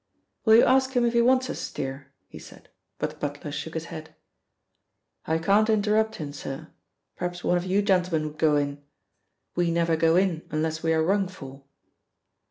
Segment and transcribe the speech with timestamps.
[0.45, 3.75] "Will you ask him if he wants us, Steere?" he said, but the butler shook
[3.75, 4.15] his head.
[5.27, 6.69] "I can't interrupt him, sir.
[7.17, 8.81] Perhaps one of you gentlemen would go in.
[9.55, 11.65] We never go in unless we are rung for."